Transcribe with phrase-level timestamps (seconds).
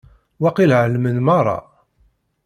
[0.41, 1.57] Waqil εelmen merra.